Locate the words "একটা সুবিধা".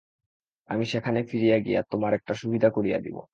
2.13-2.69